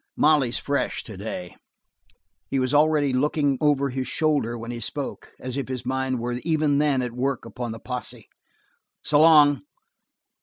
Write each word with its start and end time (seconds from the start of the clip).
Molly's 0.17 0.57
fresh 0.57 1.03
today." 1.03 1.55
He 2.47 2.57
was 2.57 2.73
already 2.73 3.13
looking 3.13 3.59
over 3.61 3.91
his 3.91 4.07
shoulder 4.07 4.57
while 4.57 4.71
he 4.71 4.79
spoke; 4.79 5.29
as 5.39 5.57
if 5.57 5.67
his 5.67 5.85
mind 5.85 6.19
were 6.19 6.33
even 6.43 6.79
then 6.79 7.03
at 7.03 7.11
work 7.13 7.45
upon 7.45 7.71
the 7.71 7.79
posse. 7.79 8.27
"S'long." 9.03 9.61